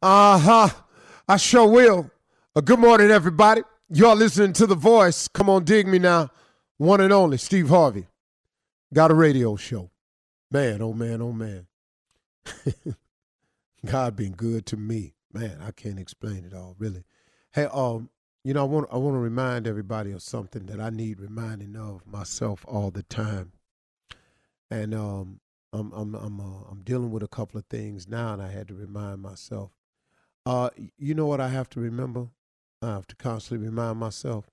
Uh 0.00 0.38
huh. 0.38 0.68
I 1.28 1.38
sure 1.38 1.66
will. 1.66 2.08
Uh, 2.54 2.60
good 2.60 2.78
morning, 2.78 3.10
everybody. 3.10 3.62
Y'all 3.90 4.14
listening 4.14 4.52
to 4.52 4.64
The 4.64 4.76
Voice. 4.76 5.26
Come 5.26 5.50
on, 5.50 5.64
dig 5.64 5.88
me 5.88 5.98
now. 5.98 6.30
One 6.76 7.00
and 7.00 7.12
only, 7.12 7.36
Steve 7.36 7.68
Harvey. 7.68 8.06
Got 8.94 9.10
a 9.10 9.14
radio 9.14 9.56
show. 9.56 9.90
Man, 10.52 10.82
oh 10.82 10.92
man, 10.92 11.20
oh 11.20 11.32
man. 11.32 11.66
God 13.86 14.14
been 14.14 14.34
good 14.34 14.66
to 14.66 14.76
me. 14.76 15.14
Man, 15.32 15.58
I 15.66 15.72
can't 15.72 15.98
explain 15.98 16.44
it 16.44 16.54
all, 16.54 16.76
really. 16.78 17.02
Hey, 17.50 17.64
um, 17.64 18.08
you 18.44 18.54
know, 18.54 18.60
I 18.60 18.66
want 18.68 18.88
I 18.92 18.98
want 18.98 19.14
to 19.14 19.18
remind 19.18 19.66
everybody 19.66 20.12
of 20.12 20.22
something 20.22 20.66
that 20.66 20.80
I 20.80 20.90
need 20.90 21.18
reminding 21.18 21.74
of 21.74 22.06
myself 22.06 22.64
all 22.68 22.92
the 22.92 23.02
time. 23.02 23.50
And 24.70 24.94
um, 24.94 25.40
I'm 25.72 25.90
I'm 25.92 26.14
I'm 26.14 26.40
uh, 26.40 26.70
I'm 26.70 26.82
dealing 26.84 27.10
with 27.10 27.24
a 27.24 27.28
couple 27.28 27.58
of 27.58 27.66
things 27.66 28.06
now, 28.06 28.32
and 28.32 28.40
I 28.40 28.52
had 28.52 28.68
to 28.68 28.74
remind 28.74 29.22
myself. 29.22 29.72
Uh, 30.48 30.70
you 30.96 31.14
know 31.14 31.26
what 31.26 31.42
I 31.42 31.48
have 31.48 31.68
to 31.70 31.80
remember? 31.80 32.28
I 32.80 32.86
have 32.86 33.06
to 33.08 33.16
constantly 33.16 33.66
remind 33.66 33.98
myself 33.98 34.46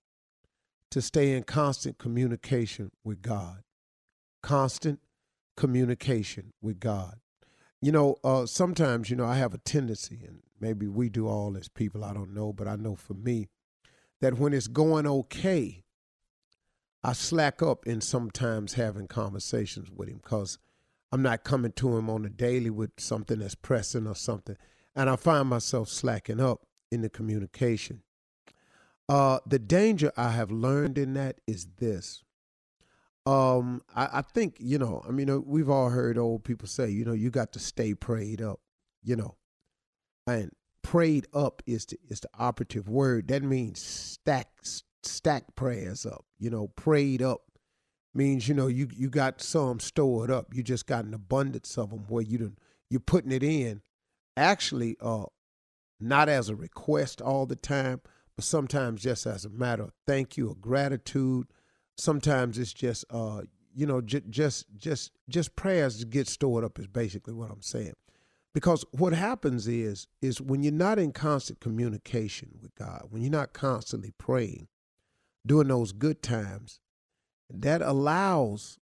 to 0.91 1.02
stay 1.02 1.31
in 1.31 1.44
constant 1.44 1.99
communication 1.99 2.91
with 3.05 3.22
God. 3.22 3.63
Constant 4.44 5.00
communication 5.55 6.52
with 6.62 6.81
God. 6.81 7.22
You 7.81 7.94
know, 7.94 8.17
uh, 8.26 8.45
sometimes 8.45 9.09
you 9.09 9.16
know 9.16 9.23
I 9.23 9.38
have 9.38 9.53
a 9.53 9.58
tendency, 9.59 10.20
and 10.27 10.39
maybe 10.59 10.86
we 10.86 11.08
do 11.08 11.30
all 11.30 11.55
as 11.55 11.70
people. 11.70 12.03
I 12.03 12.14
don't 12.14 12.34
know, 12.34 12.52
but 12.52 12.67
I 12.67 12.75
know 12.75 12.95
for 12.95 13.14
me 13.14 13.48
that 14.20 14.38
when 14.38 14.53
it's 14.53 14.67
going 14.67 15.08
okay, 15.08 15.86
I 17.05 17.14
slack 17.14 17.64
up 17.64 17.88
in 17.88 18.02
sometimes 18.02 18.73
having 18.73 19.08
conversations 19.08 19.89
with 19.89 20.09
him 20.09 20.20
because 20.22 20.58
I'm 21.14 21.22
not 21.22 21.45
coming 21.45 21.72
to 21.72 21.95
him 21.95 22.09
on 22.09 22.25
a 22.25 22.30
daily 22.30 22.70
with 22.70 22.91
something 22.98 23.39
that's 23.39 23.55
pressing 23.55 24.08
or 24.08 24.16
something. 24.16 24.58
And 24.95 25.09
I 25.09 25.16
find 25.16 25.49
myself 25.49 25.90
slacking 25.90 26.40
up 26.40 26.66
in 26.91 27.02
the 27.02 27.09
communication. 27.09 28.02
Uh, 29.08 29.39
the 29.45 29.59
danger 29.59 30.11
I 30.17 30.31
have 30.31 30.52
learned 30.52 30.97
in 30.97 31.14
that 31.16 31.42
is 31.45 31.67
this. 31.78 32.23
Um, 33.25 33.81
I, 33.95 34.09
I 34.14 34.22
think, 34.22 34.58
you 34.59 34.78
know, 34.78 35.03
I 35.08 35.11
mean, 35.11 35.30
uh, 35.30 35.39
we've 35.39 35.69
all 35.69 35.89
heard 35.89 36.17
old 36.17 36.44
people 36.44 36.67
say, 36.67 36.89
you 36.89 37.03
know, 37.03 37.14
you 37.14 37.30
got 37.30 37.52
to 37.53 37.59
stay 37.59 37.94
prayed 37.94 38.42
up, 38.42 38.59
you 39.03 39.16
know. 39.16 39.36
And 40.28 40.52
prayed 40.81 41.28
up 41.34 41.62
is 41.66 41.86
the, 41.86 41.97
is 42.08 42.19
the 42.19 42.30
operative 42.38 42.88
word. 42.88 43.28
That 43.28 43.44
means 43.44 43.81
stack 43.81 44.47
stack 45.03 45.56
prayers 45.56 46.06
up. 46.06 46.25
You 46.39 46.50
know, 46.50 46.67
prayed 46.75 47.22
up 47.22 47.41
means 48.14 48.47
you 48.47 48.53
know 48.53 48.67
you 48.67 48.88
you 48.95 49.09
got 49.09 49.41
some 49.41 49.80
stored 49.80 50.31
up. 50.31 50.53
You 50.53 50.64
just 50.64 50.88
got 50.88 51.06
an 51.06 51.14
abundance 51.14 51.78
of 51.78 51.89
them 51.89 52.06
where 52.08 52.23
you 52.23 52.38
done, 52.38 52.58
you're 52.89 53.00
putting 53.00 53.31
it 53.31 53.44
in. 53.44 53.81
Actually, 54.38 54.97
uh, 55.02 55.25
not 56.00 56.30
as 56.30 56.50
a 56.50 56.55
request 56.55 57.22
all 57.22 57.45
the 57.45 57.55
time, 57.55 58.02
but 58.36 58.45
sometimes 58.45 59.02
just 59.02 59.25
as 59.25 59.45
a 59.45 59.50
matter 59.50 59.83
of 59.83 59.94
thank 60.05 60.38
you 60.38 60.50
or 60.50 60.55
gratitude. 60.55 61.47
Sometimes 61.97 62.58
it's 62.58 62.73
just 62.73 63.06
uh, 63.09 63.41
you 63.73 63.86
know, 63.86 64.02
j- 64.02 64.23
just 64.30 64.66
just 64.78 65.11
just 65.30 65.56
prayers 65.56 66.03
get 66.06 66.28
stored 66.28 66.63
up 66.63 66.80
is 66.80 66.88
basically 66.88 67.33
what 67.33 67.52
I'm 67.52 67.61
saying. 67.61 67.94
Because 68.53 68.86
what 68.91 69.13
happens 69.13 69.67
is 69.67 70.08
is 70.22 70.39
when 70.39 70.63
you're 70.63 70.72
not 70.72 70.97
in 70.97 71.11
constant 71.11 71.59
communication 71.59 72.58
with 72.61 72.73
God, 72.75 73.08
when 73.09 73.22
you're 73.22 73.31
not 73.31 73.53
constantly 73.53 74.13
praying, 74.17 74.67
during 75.45 75.67
those 75.67 75.91
good 75.91 76.22
times, 76.23 76.80
that 77.50 77.81
allows 77.81 78.80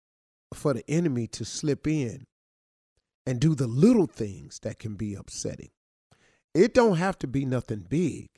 for 0.53 0.73
the 0.73 0.83
enemy 0.89 1.25
to 1.27 1.43
slip 1.43 1.87
in 1.87 2.27
and 3.25 3.39
do 3.39 3.55
the 3.55 3.67
little 3.67 4.07
things 4.07 4.59
that 4.63 4.79
can 4.79 4.95
be 4.95 5.15
upsetting. 5.15 5.69
It 6.53 6.73
don't 6.73 6.97
have 6.97 7.17
to 7.19 7.27
be 7.27 7.45
nothing 7.45 7.85
big. 7.87 8.29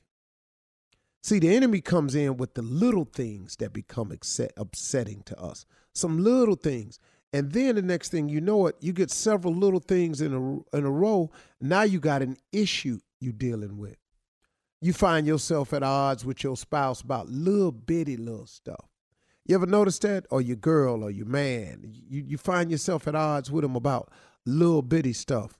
See, 1.25 1.39
the 1.39 1.55
enemy 1.55 1.81
comes 1.81 2.13
in 2.13 2.37
with 2.37 2.53
the 2.53 2.61
little 2.61 3.05
things 3.05 3.55
that 3.57 3.73
become 3.73 4.15
upsetting 4.57 5.23
to 5.23 5.39
us. 5.39 5.65
Some 5.93 6.23
little 6.23 6.55
things. 6.55 6.99
And 7.33 7.51
then 7.51 7.75
the 7.75 7.81
next 7.81 8.09
thing 8.09 8.29
you 8.29 8.39
know 8.39 8.67
it, 8.67 8.75
you 8.79 8.93
get 8.93 9.11
several 9.11 9.53
little 9.53 9.79
things 9.79 10.21
in 10.21 10.33
a 10.33 10.77
in 10.77 10.85
a 10.85 10.91
row. 10.91 11.31
Now 11.59 11.81
you 11.81 11.99
got 11.99 12.21
an 12.21 12.37
issue 12.51 12.99
you're 13.19 13.33
dealing 13.33 13.77
with. 13.77 13.97
You 14.81 14.93
find 14.93 15.25
yourself 15.25 15.73
at 15.73 15.83
odds 15.83 16.23
with 16.23 16.43
your 16.43 16.55
spouse 16.55 17.01
about 17.01 17.27
little 17.27 17.71
bitty 17.71 18.17
little 18.17 18.45
stuff. 18.45 18.85
You 19.45 19.55
ever 19.55 19.65
notice 19.65 19.99
that? 19.99 20.27
Or 20.29 20.41
your 20.41 20.57
girl 20.57 21.03
or 21.03 21.09
your 21.09 21.25
man. 21.25 21.81
You 21.83 22.23
you 22.25 22.37
find 22.37 22.71
yourself 22.71 23.07
at 23.07 23.15
odds 23.15 23.51
with 23.51 23.63
them 23.63 23.75
about 23.75 24.11
little 24.45 24.81
bitty 24.81 25.13
stuff. 25.13 25.59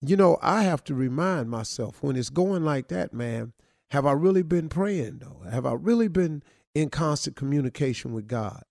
You 0.00 0.16
know, 0.16 0.38
I 0.42 0.62
have 0.62 0.84
to 0.84 0.94
remind 0.94 1.50
myself 1.50 2.02
when 2.02 2.16
it's 2.16 2.30
going 2.30 2.64
like 2.64 2.88
that, 2.88 3.12
man, 3.12 3.52
have 3.90 4.06
I 4.06 4.12
really 4.12 4.42
been 4.42 4.68
praying 4.68 5.18
though? 5.18 5.48
Have 5.50 5.66
I 5.66 5.72
really 5.72 6.08
been 6.08 6.42
in 6.74 6.90
constant 6.90 7.36
communication 7.36 8.12
with 8.12 8.28
God? 8.28 8.62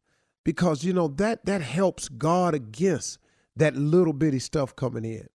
because 0.45 0.85
you 0.85 0.93
know 0.93 1.09
that 1.09 1.45
that 1.45 1.61
helps 1.61 2.07
guard 2.07 2.55
against 2.55 3.19
that 3.57 3.75
little 3.75 4.13
bitty 4.13 4.39
stuff 4.39 4.73
coming 4.75 5.03
in. 5.03 5.27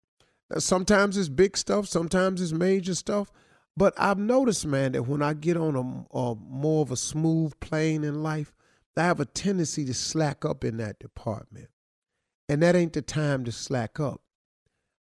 Sometimes 0.57 1.17
it's 1.17 1.29
big 1.29 1.57
stuff, 1.57 1.87
sometimes 1.87 2.41
it's 2.41 2.53
major 2.53 2.95
stuff. 2.95 3.29
But 3.75 3.93
I've 3.97 4.17
noticed, 4.17 4.65
man, 4.65 4.91
that 4.93 5.03
when 5.03 5.21
I 5.21 5.33
get 5.33 5.55
on 5.55 5.75
a, 5.75 6.17
a 6.17 6.35
more 6.35 6.81
of 6.81 6.91
a 6.91 6.97
smooth 6.97 7.57
plane 7.59 8.03
in 8.03 8.23
life, 8.23 8.53
I 8.97 9.03
have 9.03 9.21
a 9.21 9.25
tendency 9.25 9.85
to 9.85 9.93
slack 9.93 10.43
up 10.43 10.65
in 10.65 10.77
that 10.77 10.99
department, 10.99 11.69
and 12.49 12.61
that 12.63 12.75
ain't 12.75 12.93
the 12.93 13.01
time 13.01 13.45
to 13.45 13.51
slack 13.51 13.99
up. 13.99 14.21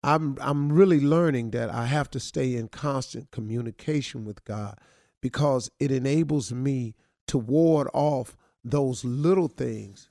I'm 0.03 0.37
I'm 0.41 0.71
really 0.71 0.99
learning 0.99 1.51
that 1.51 1.69
I 1.69 1.85
have 1.85 2.09
to 2.11 2.19
stay 2.19 2.55
in 2.55 2.67
constant 2.67 3.31
communication 3.31 4.25
with 4.25 4.43
God 4.43 4.77
because 5.21 5.71
it 5.79 5.91
enables 5.91 6.51
me 6.51 6.95
to 7.27 7.37
ward 7.37 7.87
off 7.93 8.35
those 8.63 9.05
little 9.05 9.47
things 9.47 10.09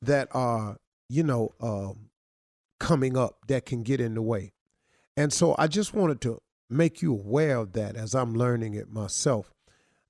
that 0.00 0.28
are, 0.32 0.78
you 1.08 1.22
know, 1.22 1.54
um, 1.60 2.10
coming 2.78 3.16
up 3.16 3.38
that 3.48 3.66
can 3.66 3.82
get 3.82 4.00
in 4.00 4.14
the 4.14 4.22
way. 4.22 4.52
And 5.16 5.32
so 5.32 5.54
I 5.58 5.66
just 5.66 5.94
wanted 5.94 6.20
to 6.22 6.40
make 6.70 7.02
you 7.02 7.12
aware 7.12 7.56
of 7.58 7.72
that 7.74 7.96
as 7.96 8.14
I'm 8.14 8.34
learning 8.34 8.74
it 8.74 8.90
myself. 8.90 9.52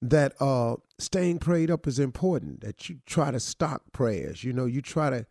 That 0.01 0.35
uh, 0.41 0.77
staying 0.99 1.39
prayed 1.39 1.71
up 1.71 1.87
is 1.87 1.99
important. 1.99 2.61
That 2.61 2.89
you 2.89 3.01
try 3.07 3.31
to 3.31 3.41
stock 3.41 3.83
prayers. 3.93 4.45
You 4.45 4.53
know, 4.53 4.67
you 4.67 4.83
try 4.83 5.11
to, 5.11 5.27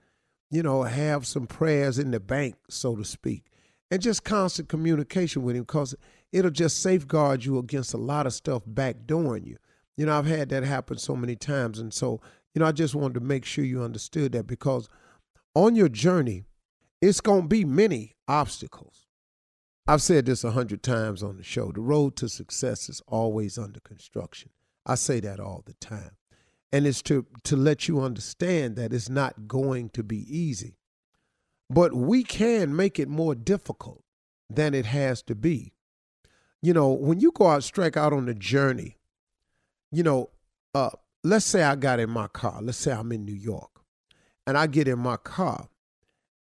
you 0.54 0.62
know, 0.62 0.84
have 0.84 1.26
some 1.26 1.48
prayers 1.48 1.98
in 1.98 2.12
the 2.12 2.20
bank, 2.20 2.54
so 2.70 2.96
to 2.96 3.04
speak, 3.04 3.46
and 3.90 4.00
just 4.00 4.24
constant 4.24 4.70
communication 4.70 5.42
with 5.42 5.56
Him, 5.56 5.64
because 5.64 5.96
it'll 6.32 6.52
just 6.52 6.80
safeguard 6.80 7.44
you 7.44 7.58
against 7.58 7.96
a 7.96 7.98
lot 7.98 8.28
of 8.28 8.36
stuff 8.36 8.62
backdooring 8.72 9.48
you. 9.48 9.58
You 9.98 10.06
know, 10.06 10.16
I've 10.16 10.28
had 10.28 10.50
that 10.50 10.64
happen 10.64 11.00
so 11.00 11.16
many 11.16 11.36
times, 11.36 11.80
and 11.80 11.92
so 11.92 12.22
you 12.54 12.60
know, 12.60 12.68
I 12.68 12.72
just 12.72 12.94
wanted 12.94 13.16
to 13.16 13.20
make 13.22 13.46
sure 13.46 13.66
you 13.66 13.82
understood 13.82 14.34
that 14.34 14.46
because 14.46 14.88
on 15.56 15.76
your 15.76 15.90
journey, 15.90 16.44
it's 17.02 17.20
going 17.20 17.42
to 17.42 17.48
be 17.48 17.66
many 17.66 18.14
obstacles. 18.28 19.08
I've 19.88 20.04
said 20.04 20.28
this 20.28 20.44
a 20.44 20.52
hundred 20.52 20.84
times 20.84 21.24
on 21.24 21.38
the 21.38 21.44
show. 21.44 21.72
The 21.72 21.82
road 21.82 22.16
to 22.18 22.30
success 22.30 22.90
is 22.90 23.02
always 23.08 23.58
under 23.58 23.80
construction. 23.80 24.52
I 24.86 24.96
say 24.96 25.20
that 25.22 25.40
all 25.40 25.64
the 25.66 25.74
time. 25.74 26.12
And 26.74 26.86
it's 26.86 27.02
to, 27.04 27.26
to 27.44 27.56
let 27.56 27.88
you 27.88 28.02
understand 28.02 28.76
that 28.76 28.92
it's 28.92 29.08
not 29.08 29.48
going 29.48 29.90
to 29.92 30.04
be 30.04 30.26
easy. 30.28 30.80
But 31.70 31.94
we 31.94 32.24
can 32.24 32.76
make 32.76 33.00
it 33.00 33.08
more 33.08 33.36
difficult 33.36 34.04
than 34.50 34.74
it 34.74 34.88
has 34.88 35.22
to 35.24 35.36
be. 35.36 35.72
You 36.62 36.74
know, 36.74 36.92
when 36.92 37.22
you 37.22 37.32
go 37.32 37.48
out, 37.48 37.64
strike 37.64 37.96
out 37.96 38.12
on 38.12 38.26
the 38.26 38.34
journey, 38.34 38.98
you 39.92 40.04
know, 40.04 40.32
uh, 40.74 40.90
let's 41.24 41.46
say 41.46 41.64
I 41.64 41.76
got 41.76 42.00
in 42.00 42.10
my 42.10 42.28
car, 42.28 42.60
let's 42.62 42.78
say 42.78 42.92
I'm 42.92 43.12
in 43.12 43.24
New 43.24 43.36
York, 43.36 43.70
and 44.46 44.58
I 44.58 44.68
get 44.68 44.88
in 44.88 45.00
my 45.00 45.18
car 45.18 45.70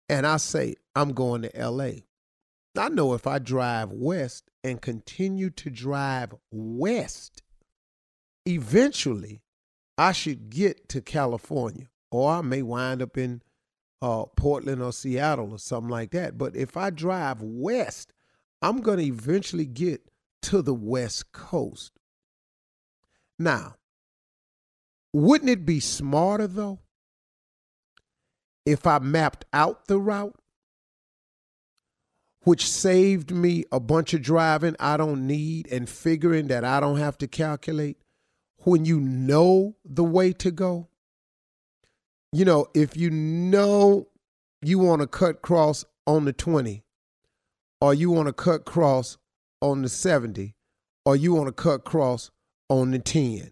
and 0.10 0.26
I 0.26 0.38
say, 0.38 0.76
I'm 0.96 1.14
going 1.14 1.44
to 1.44 1.70
LA. 1.70 1.92
I 2.78 2.90
know 2.90 3.14
if 3.14 3.26
I 3.26 3.40
drive 3.40 3.92
west 3.92 4.50
and 4.64 4.82
continue 4.82 5.50
to 5.52 5.70
drive 5.70 6.34
west, 6.52 7.42
eventually 8.46 9.42
I 9.98 10.12
should 10.12 10.50
get 10.50 10.90
to 10.90 11.02
California, 11.02 11.88
or 12.12 12.32
I 12.32 12.42
may 12.42 12.62
wind 12.62 13.02
up 13.02 13.18
in 13.18 13.42
uh, 14.02 14.26
Portland 14.36 14.82
or 14.82 14.92
Seattle 14.92 15.52
or 15.52 15.60
something 15.60 15.90
like 15.90 16.12
that. 16.12 16.38
But 16.38 16.56
if 16.56 16.76
I 16.76 16.90
drive 16.90 17.42
west, 17.42 18.14
I'm 18.62 18.82
going 18.82 18.98
to 19.00 19.06
eventually 19.06 19.66
get 19.66 20.02
to 20.44 20.62
the 20.62 20.74
West 20.74 21.32
Coast. 21.32 21.94
Now, 23.40 23.76
wouldn't 25.14 25.50
it 25.50 25.66
be 25.66 25.80
smarter 25.80 26.48
though 26.48 26.80
if 28.66 28.86
I 28.88 29.00
mapped 29.00 29.46
out 29.54 29.88
the 29.88 30.00
route, 30.00 30.36
which 32.42 32.70
saved 32.70 33.32
me 33.32 33.66
a 33.72 33.80
bunch 33.80 34.14
of 34.14 34.22
driving 34.22 34.76
I 34.80 34.98
don't 34.98 35.26
need 35.26 35.68
and 35.72 35.90
figuring 35.90 36.48
that 36.48 36.64
I 36.64 36.80
don't 36.80 36.98
have 36.98 37.18
to 37.20 37.28
calculate 37.28 37.98
when 38.66 38.86
you 38.86 39.00
know 39.00 39.76
the 39.86 40.04
way 40.04 40.34
to 40.34 40.52
go? 40.52 40.88
You 42.32 42.46
know, 42.46 42.68
if 42.74 42.98
you 42.98 43.10
know 43.10 44.08
you 44.62 44.80
want 44.80 45.02
to 45.02 45.08
cut 45.08 45.42
cross 45.42 45.86
on 46.08 46.26
the 46.26 46.34
20 46.34 46.84
or 47.80 47.94
you 47.94 48.10
want 48.10 48.28
to 48.28 48.34
cut 48.34 48.66
cross 48.66 49.18
on 49.62 49.84
the 49.84 49.90
70 49.90 50.56
or 51.06 51.16
you 51.16 51.34
want 51.34 51.48
to 51.48 51.54
cut 51.54 51.86
cross 51.86 52.32
on 52.70 52.92
the 52.92 53.00
10. 53.00 53.52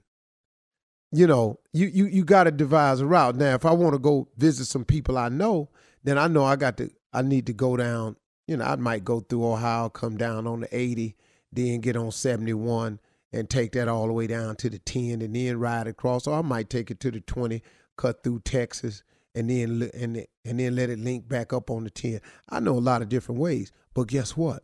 You 1.12 1.28
know, 1.28 1.60
you 1.72 1.88
you 1.88 2.08
you 2.08 2.24
got 2.24 2.46
to 2.46 2.52
devise 2.52 3.00
a 3.00 3.06
route. 3.06 3.36
Now, 3.36 3.54
if 3.54 3.66
I 3.66 3.72
want 3.72 3.94
to 3.94 4.00
go 4.00 4.28
visit 4.36 4.66
some 4.66 4.84
people 4.84 5.16
I 5.16 5.30
know, 5.30 5.70
then 6.04 6.18
I 6.18 6.28
know 6.28 6.44
I 6.44 6.56
got 6.56 6.78
to 6.78 6.90
I 7.14 7.22
need 7.22 7.46
to 7.46 7.54
go 7.54 7.78
down, 7.78 8.16
you 8.48 8.58
know, 8.58 8.66
I 8.66 8.76
might 8.78 9.06
go 9.06 9.20
through 9.20 9.46
Ohio, 9.46 9.90
come 9.90 10.18
down 10.18 10.48
on 10.48 10.62
the 10.62 10.76
80, 10.76 11.16
then 11.52 11.82
get 11.82 11.96
on 11.96 12.12
71 12.12 13.00
and 13.34 13.50
take 13.50 13.72
that 13.74 13.88
all 13.88 14.08
the 14.08 14.14
way 14.14 14.28
down 14.28 14.56
to 14.58 14.70
the 14.70 14.80
10 14.80 15.22
and 15.22 15.36
then 15.36 15.60
ride 15.60 15.88
across 15.88 16.28
or 16.28 16.38
I 16.38 16.42
might 16.42 16.70
take 16.70 16.92
it 16.92 17.00
to 17.02 17.12
the 17.12 17.20
20, 17.20 17.62
cut 17.98 18.24
through 18.24 18.42
Texas 18.42 19.04
and 19.36 19.50
then 19.50 19.90
and 19.94 20.26
and 20.46 20.60
then 20.60 20.76
let 20.76 20.90
it 20.90 21.00
link 21.00 21.28
back 21.28 21.54
up 21.54 21.70
on 21.70 21.84
the 21.84 21.90
10. 21.90 22.22
I 22.50 22.60
know 22.60 22.78
a 22.78 22.80
lot 22.80 23.02
of 23.02 23.10
different 23.10 23.42
ways, 23.42 23.72
but 23.94 24.08
guess 24.08 24.38
what? 24.38 24.64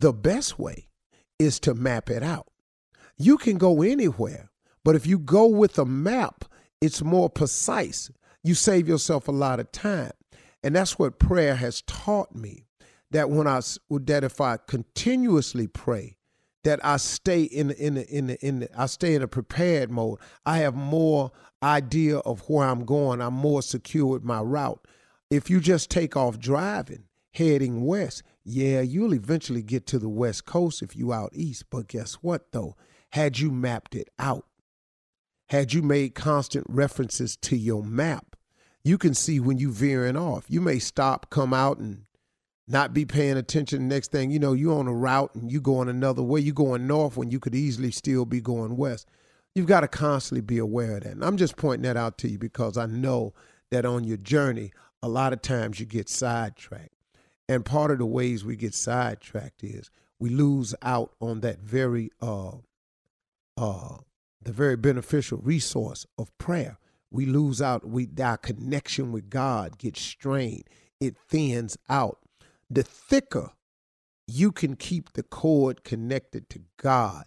The 0.00 0.12
best 0.12 0.58
way 0.58 0.88
is 1.38 1.58
to 1.60 1.74
map 1.74 2.10
it 2.10 2.22
out. 2.22 2.48
You 3.16 3.38
can 3.38 3.58
go 3.58 3.82
anywhere, 3.82 4.50
but 4.84 4.96
if 4.96 5.06
you 5.06 5.18
go 5.18 5.46
with 5.46 5.78
a 5.78 5.84
map, 5.84 6.44
it's 6.80 7.02
more 7.02 7.30
precise. 7.30 8.10
You 8.42 8.54
save 8.54 8.88
yourself 8.88 9.28
a 9.28 9.32
lot 9.32 9.60
of 9.60 9.72
time. 9.72 10.12
And 10.62 10.74
that's 10.76 10.98
what 10.98 11.18
prayer 11.18 11.56
has 11.56 11.82
taught 11.82 12.34
me. 12.34 12.66
That 13.10 13.30
when 13.30 13.46
I 13.46 13.60
that 13.90 14.24
if 14.24 14.40
I 14.40 14.56
continuously 14.56 15.68
pray, 15.68 16.16
that 16.64 16.84
I 16.84 16.96
stay 16.96 17.42
in 17.42 17.70
in 17.70 17.96
in 17.96 18.30
in, 18.30 18.68
I 18.76 18.86
stay 18.86 19.14
in 19.14 19.22
a 19.22 19.28
prepared 19.28 19.90
mode. 19.90 20.18
I 20.44 20.58
have 20.58 20.74
more 20.74 21.30
idea 21.62 22.18
of 22.18 22.40
where 22.48 22.68
I'm 22.68 22.84
going. 22.84 23.20
I'm 23.20 23.34
more 23.34 23.62
secure 23.62 24.06
with 24.06 24.24
my 24.24 24.40
route. 24.40 24.86
If 25.30 25.48
you 25.48 25.60
just 25.60 25.90
take 25.90 26.16
off 26.16 26.38
driving, 26.38 27.04
heading 27.32 27.84
west, 27.84 28.22
yeah, 28.44 28.80
you'll 28.80 29.14
eventually 29.14 29.62
get 29.62 29.86
to 29.88 29.98
the 29.98 30.08
west 30.08 30.44
coast 30.44 30.82
if 30.82 30.96
you 30.96 31.12
out 31.12 31.30
east. 31.34 31.64
But 31.70 31.88
guess 31.88 32.14
what 32.14 32.52
though? 32.52 32.76
Had 33.12 33.38
you 33.38 33.50
mapped 33.50 33.94
it 33.94 34.08
out, 34.18 34.46
had 35.48 35.72
you 35.72 35.82
made 35.82 36.14
constant 36.14 36.66
references 36.68 37.36
to 37.36 37.56
your 37.56 37.84
map, 37.84 38.36
you 38.82 38.98
can 38.98 39.14
see 39.14 39.38
when 39.40 39.58
you 39.58 39.70
veering 39.70 40.16
off. 40.16 40.44
You 40.48 40.60
may 40.60 40.78
stop, 40.78 41.30
come 41.30 41.54
out, 41.54 41.78
and 41.78 42.04
not 42.66 42.94
be 42.94 43.04
paying 43.04 43.36
attention. 43.36 43.88
Next 43.88 44.10
thing 44.10 44.30
you 44.30 44.38
know, 44.38 44.52
you're 44.52 44.78
on 44.78 44.88
a 44.88 44.94
route 44.94 45.34
and 45.34 45.50
you 45.50 45.60
going 45.60 45.88
another 45.88 46.22
way. 46.22 46.40
You 46.40 46.52
going 46.52 46.86
north 46.86 47.16
when 47.16 47.30
you 47.30 47.38
could 47.38 47.54
easily 47.54 47.90
still 47.90 48.24
be 48.24 48.40
going 48.40 48.76
west. 48.76 49.08
You've 49.54 49.66
got 49.66 49.80
to 49.80 49.88
constantly 49.88 50.40
be 50.40 50.58
aware 50.58 50.96
of 50.96 51.04
that. 51.04 51.12
And 51.12 51.24
I'm 51.24 51.36
just 51.36 51.56
pointing 51.56 51.82
that 51.82 51.96
out 51.96 52.18
to 52.18 52.28
you 52.28 52.38
because 52.38 52.76
I 52.76 52.86
know 52.86 53.34
that 53.70 53.84
on 53.84 54.04
your 54.04 54.16
journey, 54.16 54.72
a 55.02 55.08
lot 55.08 55.32
of 55.32 55.42
times 55.42 55.78
you 55.78 55.86
get 55.86 56.08
sidetracked. 56.08 56.94
And 57.48 57.64
part 57.64 57.90
of 57.90 57.98
the 57.98 58.06
ways 58.06 58.44
we 58.44 58.56
get 58.56 58.74
sidetracked 58.74 59.62
is 59.62 59.90
we 60.18 60.30
lose 60.30 60.74
out 60.82 61.12
on 61.20 61.40
that 61.40 61.60
very 61.60 62.10
uh 62.22 62.52
uh 63.56 63.96
the 64.42 64.52
very 64.52 64.76
beneficial 64.76 65.38
resource 65.38 66.06
of 66.18 66.36
prayer. 66.38 66.78
We 67.10 67.26
lose 67.26 67.62
out, 67.62 67.86
we 67.86 68.08
our 68.22 68.36
connection 68.36 69.12
with 69.12 69.30
God 69.30 69.78
gets 69.78 70.00
strained. 70.00 70.64
It 71.00 71.16
thins 71.28 71.76
out. 71.88 72.18
The 72.70 72.82
thicker 72.82 73.50
you 74.26 74.52
can 74.52 74.76
keep 74.76 75.12
the 75.12 75.22
cord 75.22 75.84
connected 75.84 76.48
to 76.50 76.60
God, 76.78 77.24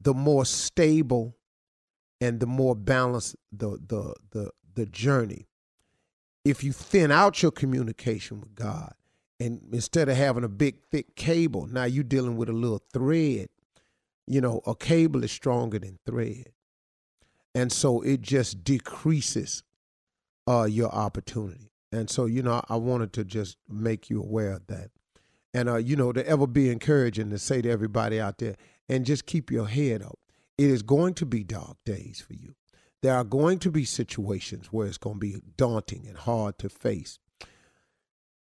the 0.00 0.14
more 0.14 0.44
stable 0.44 1.36
and 2.20 2.40
the 2.40 2.46
more 2.46 2.74
balanced 2.74 3.36
the 3.52 3.78
the 3.86 4.14
the 4.30 4.50
the 4.74 4.86
journey. 4.86 5.48
If 6.44 6.62
you 6.62 6.72
thin 6.72 7.10
out 7.10 7.42
your 7.42 7.50
communication 7.50 8.40
with 8.40 8.54
God, 8.54 8.94
and 9.38 9.60
instead 9.72 10.08
of 10.08 10.16
having 10.16 10.44
a 10.44 10.48
big 10.48 10.76
thick 10.90 11.16
cable, 11.16 11.66
now 11.66 11.84
you're 11.84 12.04
dealing 12.04 12.36
with 12.36 12.48
a 12.48 12.52
little 12.52 12.82
thread. 12.92 13.48
You 14.26 14.40
know, 14.40 14.60
a 14.66 14.74
cable 14.74 15.22
is 15.24 15.32
stronger 15.32 15.78
than 15.78 15.98
thread. 16.06 16.52
And 17.54 17.72
so 17.72 18.00
it 18.02 18.22
just 18.22 18.64
decreases 18.64 19.62
uh, 20.46 20.64
your 20.64 20.90
opportunity. 20.90 21.70
And 21.92 22.10
so, 22.10 22.26
you 22.26 22.42
know, 22.42 22.62
I 22.68 22.76
wanted 22.76 23.12
to 23.14 23.24
just 23.24 23.56
make 23.68 24.10
you 24.10 24.20
aware 24.20 24.52
of 24.52 24.66
that. 24.66 24.90
And, 25.54 25.68
uh, 25.68 25.76
you 25.76 25.96
know, 25.96 26.12
to 26.12 26.26
ever 26.26 26.46
be 26.46 26.70
encouraging 26.70 27.30
to 27.30 27.38
say 27.38 27.62
to 27.62 27.70
everybody 27.70 28.20
out 28.20 28.38
there, 28.38 28.56
and 28.88 29.06
just 29.06 29.26
keep 29.26 29.50
your 29.50 29.66
head 29.66 30.02
up. 30.02 30.18
It 30.58 30.70
is 30.70 30.82
going 30.82 31.14
to 31.14 31.26
be 31.26 31.44
dark 31.44 31.76
days 31.84 32.22
for 32.26 32.34
you. 32.34 32.54
There 33.02 33.14
are 33.14 33.24
going 33.24 33.58
to 33.60 33.70
be 33.70 33.84
situations 33.84 34.68
where 34.72 34.86
it's 34.86 34.98
going 34.98 35.16
to 35.16 35.20
be 35.20 35.42
daunting 35.56 36.06
and 36.06 36.16
hard 36.16 36.58
to 36.58 36.68
face. 36.68 37.18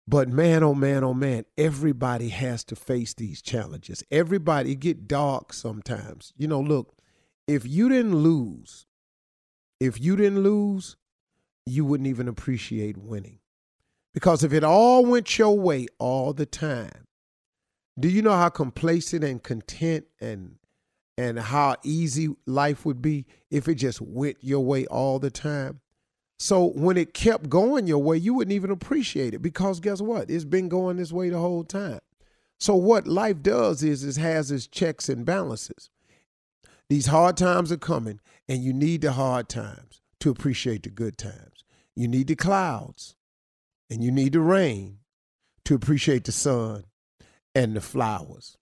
But 0.07 0.27
man, 0.27 0.63
oh 0.63 0.75
man, 0.75 1.03
oh 1.03 1.13
man, 1.13 1.45
everybody 1.57 2.29
has 2.29 2.63
to 2.65 2.75
face 2.75 3.13
these 3.13 3.41
challenges. 3.41 4.03
Everybody 4.11 4.75
get 4.75 5.07
dark 5.07 5.53
sometimes. 5.53 6.33
You 6.35 6.49
know, 6.49 6.59
look, 6.59 6.93
if 7.47 7.65
you 7.65 7.87
didn't 7.87 8.15
lose, 8.15 8.85
if 9.79 9.99
you 9.99 10.17
didn't 10.17 10.43
lose, 10.43 10.97
you 11.65 11.85
wouldn't 11.85 12.07
even 12.07 12.27
appreciate 12.27 12.97
winning. 12.97 13.39
Because 14.13 14.43
if 14.43 14.53
it 14.53 14.63
all 14.63 15.05
went 15.05 15.37
your 15.37 15.57
way 15.57 15.87
all 15.97 16.33
the 16.33 16.45
time, 16.45 17.07
do 17.99 18.07
you 18.07 18.21
know 18.21 18.35
how 18.35 18.49
complacent 18.49 19.23
and 19.23 19.41
content 19.41 20.05
and 20.19 20.55
and 21.15 21.37
how 21.37 21.75
easy 21.83 22.29
life 22.47 22.85
would 22.85 23.01
be 23.01 23.25
if 23.51 23.67
it 23.67 23.75
just 23.75 24.01
went 24.01 24.37
your 24.41 24.61
way 24.61 24.85
all 24.87 25.19
the 25.19 25.29
time? 25.29 25.79
So 26.39 26.71
when 26.71 26.97
it 26.97 27.13
kept 27.13 27.49
going 27.49 27.87
your 27.87 28.01
way, 28.01 28.17
you 28.17 28.33
wouldn't 28.33 28.53
even 28.53 28.71
appreciate 28.71 29.33
it 29.33 29.41
because 29.41 29.79
guess 29.79 30.01
what? 30.01 30.29
It's 30.29 30.43
been 30.43 30.69
going 30.69 30.97
this 30.97 31.11
way 31.11 31.29
the 31.29 31.37
whole 31.37 31.63
time. 31.63 31.99
So 32.59 32.75
what 32.75 33.07
life 33.07 33.41
does 33.41 33.83
is 33.83 34.03
it 34.03 34.19
has 34.19 34.51
its 34.51 34.67
checks 34.67 35.07
and 35.09 35.25
balances. 35.25 35.89
These 36.89 37.07
hard 37.07 37.37
times 37.37 37.71
are 37.71 37.77
coming, 37.77 38.19
and 38.47 38.63
you 38.63 38.73
need 38.73 39.01
the 39.01 39.13
hard 39.13 39.49
times 39.49 40.01
to 40.19 40.29
appreciate 40.29 40.83
the 40.83 40.89
good 40.89 41.17
times. 41.17 41.52
You 41.95 42.07
need 42.07 42.27
the 42.27 42.35
clouds, 42.35 43.15
and 43.89 44.03
you 44.03 44.11
need 44.11 44.33
the 44.33 44.39
rain 44.39 44.99
to 45.65 45.75
appreciate 45.75 46.23
the 46.23 46.31
sun 46.31 46.85
and 47.53 47.75
the 47.75 47.81
flowers. 47.81 48.57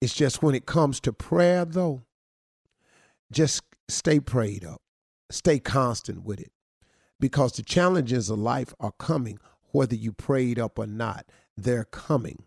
It's 0.00 0.14
just 0.14 0.42
when 0.42 0.54
it 0.54 0.66
comes 0.66 1.00
to 1.00 1.12
prayer, 1.12 1.64
though, 1.64 2.02
just 3.30 3.62
stay 3.88 4.18
prayed 4.18 4.64
up, 4.64 4.80
stay 5.30 5.58
constant 5.58 6.24
with 6.24 6.40
it 6.40 6.52
because 7.20 7.52
the 7.52 7.62
challenges 7.62 8.30
of 8.30 8.38
life 8.38 8.74
are 8.80 8.92
coming, 8.92 9.38
whether 9.72 9.94
you 9.94 10.12
prayed 10.12 10.58
up 10.58 10.78
or 10.78 10.86
not. 10.86 11.26
They're 11.56 11.84
coming. 11.84 12.44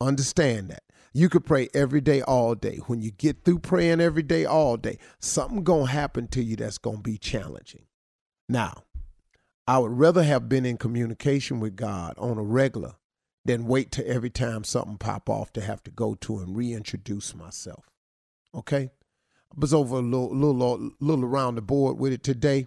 Understand 0.00 0.68
that. 0.70 0.82
You 1.12 1.28
could 1.28 1.44
pray 1.44 1.68
every 1.74 2.00
day, 2.00 2.22
all 2.22 2.54
day. 2.54 2.76
When 2.86 3.00
you 3.00 3.10
get 3.10 3.44
through 3.44 3.60
praying 3.60 4.00
every 4.00 4.22
day, 4.22 4.44
all 4.44 4.76
day, 4.76 4.98
something 5.18 5.64
gonna 5.64 5.86
happen 5.86 6.28
to 6.28 6.42
you 6.42 6.56
that's 6.56 6.78
gonna 6.78 7.00
be 7.00 7.18
challenging. 7.18 7.86
Now, 8.48 8.84
I 9.70 9.78
would 9.78 10.00
rather 10.00 10.24
have 10.24 10.48
been 10.48 10.66
in 10.66 10.78
communication 10.78 11.60
with 11.60 11.76
God 11.76 12.14
on 12.18 12.38
a 12.38 12.42
regular 12.42 12.94
than 13.44 13.68
wait 13.68 13.92
to 13.92 14.04
every 14.04 14.28
time 14.28 14.64
something 14.64 14.98
pop 14.98 15.30
off 15.30 15.52
to 15.52 15.60
have 15.60 15.80
to 15.84 15.92
go 15.92 16.16
to 16.22 16.40
and 16.40 16.56
reintroduce 16.56 17.36
myself. 17.36 17.88
Okay? 18.52 18.90
I 19.52 19.54
was 19.56 19.72
over 19.72 19.98
a 19.98 20.00
little, 20.00 20.34
little, 20.34 20.60
uh, 20.60 20.90
little 20.98 21.24
around 21.24 21.54
the 21.54 21.62
board 21.62 22.00
with 22.00 22.12
it 22.12 22.24
today. 22.24 22.66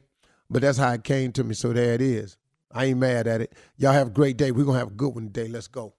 But 0.50 0.62
that's 0.62 0.77
how 0.77 0.93
it 0.93 1.03
came 1.03 1.33
to 1.33 1.43
me. 1.43 1.55
So 1.55 1.74
there 1.74 1.93
it 1.93 2.01
is. 2.01 2.38
I 2.72 2.86
ain't 2.86 3.00
mad 3.00 3.27
at 3.27 3.41
it. 3.41 3.53
Y'all 3.75 3.91
have 3.91 4.07
a 4.07 4.12
great 4.12 4.38
day. 4.38 4.51
We're 4.51 4.63
going 4.63 4.75
to 4.75 4.79
have 4.79 4.88
a 4.88 4.91
good 4.91 5.13
one 5.13 5.25
today. 5.25 5.50
Let's 5.50 5.67
go. 5.67 5.95